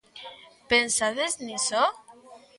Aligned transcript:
Pensades 0.71 1.33
niso? 1.47 1.83